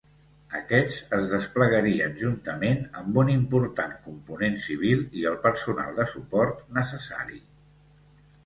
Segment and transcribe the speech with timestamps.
[0.59, 7.43] Aquests es desplegarien juntament amb un important component civil i el personal de suport necessari.